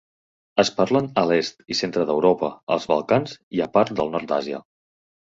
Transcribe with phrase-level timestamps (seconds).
[0.61, 4.63] Es parlen a l'est i centre d'Europa, als Balcans i a parts del nord d'Àsia.